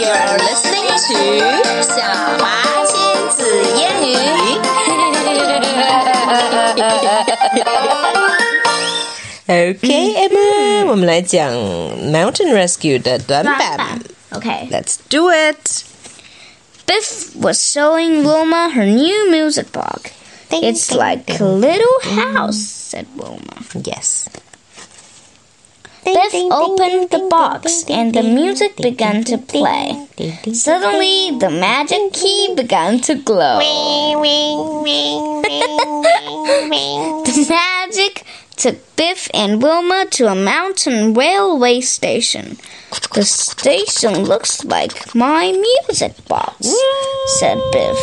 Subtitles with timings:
[0.00, 2.00] You're listening to 晓
[2.38, 2.44] 华
[2.86, 2.96] 亲
[3.30, 3.42] 子
[3.76, 4.12] 英语。
[9.48, 12.98] okay, Emma，我们来讲 Mountain Rescue
[14.32, 15.84] Okay, let's do it.
[16.86, 20.10] Biff was showing Wilma her new music box.
[20.48, 22.34] Ding, it's ding, like ding, a little mm.
[22.34, 23.62] house, said Wilma.
[23.84, 24.28] Yes.
[26.04, 30.06] Biff opened the box and the music began to play.
[30.52, 33.60] Suddenly, the magic key began to glow.
[37.24, 38.24] The magic
[38.56, 42.58] took Biff and Wilma to a mountain railway station.
[43.14, 46.74] The station looks like my music box,
[47.38, 47.98] said Biff.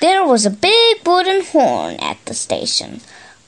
[0.00, 3.00] There was a big wooden horn at the station.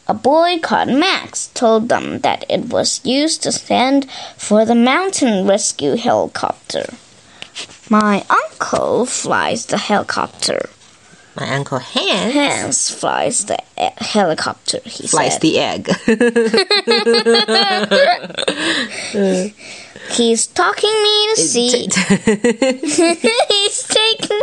[0.09, 5.49] A boy called Max told them that it was used to stand for the mountain
[5.49, 6.95] rescue helicopter.
[7.91, 10.69] My uncle flies the helicopter.
[11.35, 15.43] My uncle Hans Hans flies the e- helicopter, he flies said.
[15.43, 15.91] the egg.
[20.13, 21.69] He's talking me to see.
[23.49, 24.41] He's taking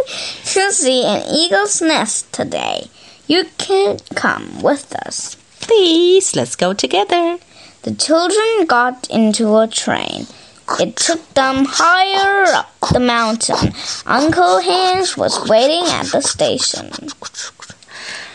[0.54, 2.88] to see an eagle's nest today.
[3.28, 5.38] You can come with us.
[5.64, 7.38] Please, let's go together.
[7.84, 10.28] The children got into a train.
[10.78, 13.74] It took them higher up the mountain.
[14.06, 16.92] Uncle Hans was waiting at the station.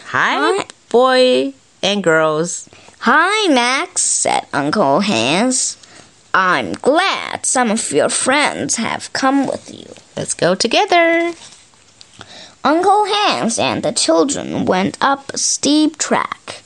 [0.07, 2.67] Hi, boy and girls.
[3.01, 5.77] Hi, Max, said Uncle Hans.
[6.33, 9.93] I'm glad some of your friends have come with you.
[10.17, 11.35] Let's go together.
[12.65, 16.63] Uncle Hans and the children went up a steep track.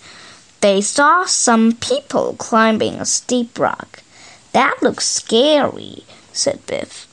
[0.63, 4.05] They saw some people climbing a steep rock.
[4.53, 7.09] That looks scary, said Biff.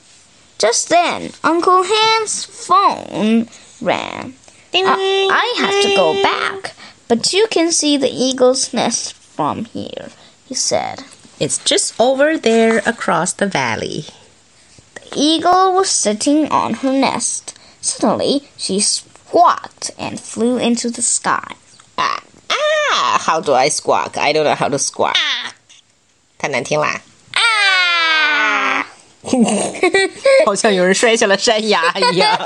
[0.56, 3.48] Just then, Uncle Hans' phone
[3.82, 4.34] rang.
[4.72, 6.76] I, I have to go back,
[7.08, 10.10] but you can see the eagle's nest from here,
[10.46, 11.02] he said.
[11.40, 14.04] It's just over there across the valley.
[14.94, 17.58] The eagle was sitting on her nest.
[17.80, 21.56] Suddenly, she squawked and flew into the sky
[23.29, 24.17] Ah, ah, how do I squawk?
[24.17, 25.15] I don't know how to squawk.
[26.39, 26.99] 太难听啦！
[27.33, 28.85] Ah!
[30.45, 31.81] 好像有人摔下了山崖
[32.11, 32.37] 一样。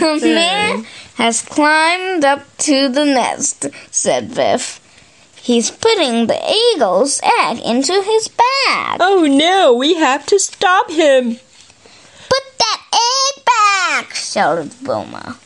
[0.00, 0.84] The man
[1.16, 4.78] has climbed up to the nest, said Biff.
[5.44, 6.38] He's putting the
[6.74, 8.98] eagle's egg into his bag.
[9.00, 11.38] oh no, we have to stop him.
[12.28, 15.36] Put that egg back, shouted Wilma.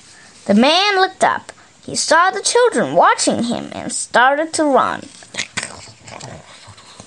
[0.46, 1.52] The man looked up.
[1.83, 5.01] He saw the children watching him and started to run.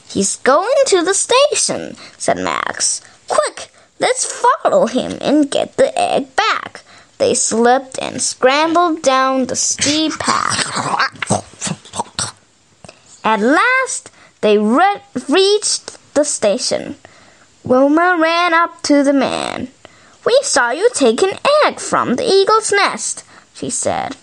[0.08, 3.00] He's going to the station, said Max.
[3.28, 3.68] Quick,
[3.98, 4.26] let's
[4.62, 6.82] follow him and get the egg back.
[7.18, 10.66] They slipped and scrambled down the steep path.
[13.24, 14.10] At last,
[14.40, 16.96] they re- reached the station.
[17.62, 19.68] Wilma ran up to the man.
[20.26, 23.24] We saw you take an egg from the eagle's nest,
[23.54, 24.16] she said.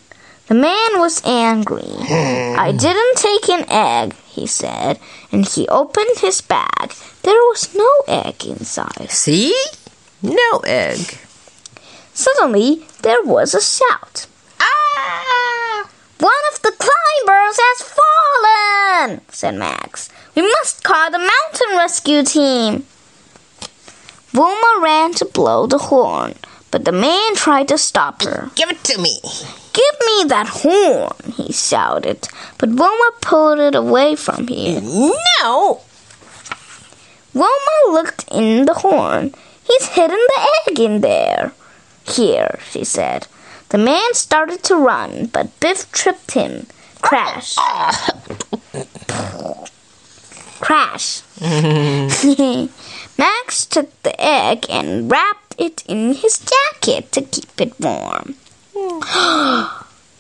[0.52, 1.96] The man was angry.
[2.10, 5.00] I didn't take an egg, he said,
[5.32, 6.92] and he opened his bag.
[7.24, 9.10] There was no egg inside.
[9.12, 9.56] See?
[10.22, 11.18] No egg.
[12.14, 14.28] Suddenly, there was a shout.
[14.60, 15.90] Ah!
[16.20, 20.10] One of the climbers has fallen, said Max.
[20.36, 22.86] We must call the mountain rescue team.
[24.34, 26.36] Wilma ran to blow the horn,
[26.72, 28.50] but the man tried to stop her.
[28.56, 29.20] Give it to me.
[29.74, 32.28] Give me that horn, he shouted,
[32.58, 34.84] but Wilma pulled it away from him.
[35.42, 35.82] No!
[37.34, 39.34] Wilma looked in the horn.
[39.64, 41.54] He's hidden the egg in there.
[42.06, 43.28] Here, she said.
[43.70, 46.68] The man started to run, but Biff tripped him.
[47.02, 47.56] Crash.
[50.60, 51.22] Crash.
[53.18, 58.35] Max took the egg and wrapped it in his jacket to keep it warm.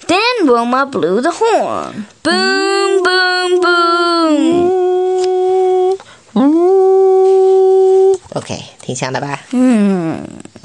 [0.06, 2.06] then Wilma blew the horn.
[2.22, 4.86] Boom, boom, boom.
[8.34, 9.40] OK，挺像的吧？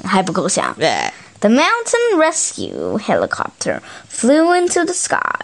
[0.04, 0.74] 还不够响。
[0.78, 0.90] 对。
[1.40, 5.40] The mountain rescue helicopter flew into the sky.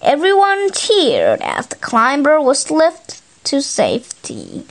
[0.00, 4.64] Everyone cheered as the climber was lifted to safety.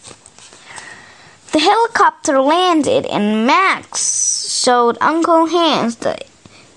[1.57, 6.19] The helicopter landed, and Max showed Uncle Hans the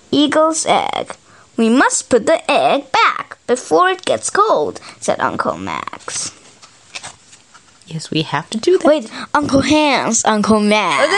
[0.10, 1.18] eagle's egg.
[1.58, 6.32] We must put the egg back before it gets cold, said Uncle Max.
[7.88, 8.88] Yes, we have to do that.
[8.88, 11.12] Wait, Uncle Hans, Uncle Max.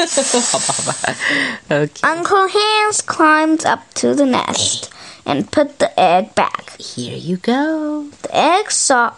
[1.70, 2.00] okay.
[2.02, 4.90] Uncle Hans climbed up to the nest
[5.26, 6.80] and put the egg back.
[6.80, 8.08] Here you go.
[8.22, 9.12] The egg saw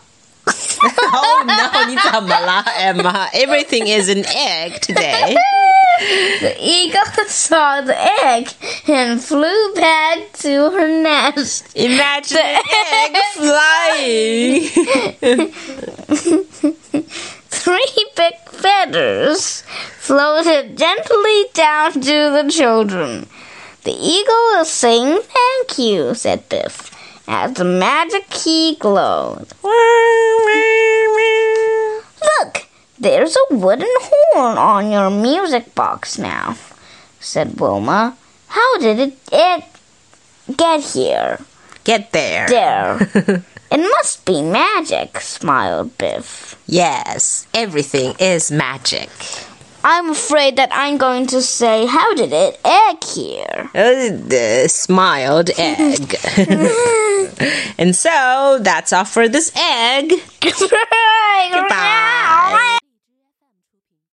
[1.13, 3.29] Oh no, 你怎么了，Emma?
[3.33, 5.35] Everything is an egg today.
[6.41, 8.49] The eagle saw the egg
[8.87, 11.65] and flew back to her nest.
[11.75, 12.61] Imagine an
[12.93, 14.61] egg flying.
[17.49, 19.63] Three big feathers
[19.99, 21.99] floated gently down to
[22.31, 23.27] the children.
[23.83, 26.91] The eagle is saying thank you, said Biff,
[27.27, 29.47] as the magic key glowed.
[33.02, 36.56] There's a wooden horn on your music box now,
[37.18, 38.16] said Wilma.
[38.46, 39.64] How did it, it
[40.56, 41.40] get here?
[41.82, 42.46] Get there.
[42.46, 42.98] There.
[43.72, 46.62] it must be magic, smiled Biff.
[46.66, 49.10] Yes, everything is magic.
[49.84, 53.68] I'm afraid that I'm going to say, How did it egg here?
[53.74, 56.14] Uh, the smiled egg.
[57.78, 60.12] and so that's all for this egg.
[60.40, 61.50] Goodbye.
[61.52, 62.21] Goodbye.